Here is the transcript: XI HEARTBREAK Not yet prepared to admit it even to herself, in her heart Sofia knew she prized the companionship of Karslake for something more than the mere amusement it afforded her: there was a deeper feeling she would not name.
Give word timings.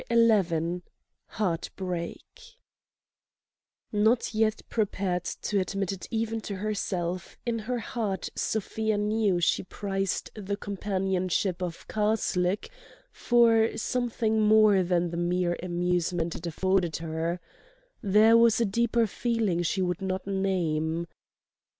XI 0.11 0.81
HEARTBREAK 1.27 2.57
Not 3.91 4.33
yet 4.33 4.63
prepared 4.67 5.25
to 5.25 5.59
admit 5.59 5.91
it 5.91 6.07
even 6.09 6.41
to 6.41 6.55
herself, 6.55 7.37
in 7.45 7.59
her 7.59 7.77
heart 7.77 8.29
Sofia 8.33 8.97
knew 8.97 9.39
she 9.39 9.61
prized 9.61 10.31
the 10.33 10.57
companionship 10.57 11.61
of 11.61 11.87
Karslake 11.87 12.71
for 13.11 13.77
something 13.77 14.41
more 14.41 14.81
than 14.81 15.11
the 15.11 15.17
mere 15.17 15.55
amusement 15.61 16.33
it 16.33 16.47
afforded 16.47 16.95
her: 16.95 17.39
there 18.01 18.35
was 18.35 18.59
a 18.59 18.65
deeper 18.65 19.05
feeling 19.05 19.61
she 19.61 19.83
would 19.83 20.01
not 20.01 20.25
name. 20.25 21.05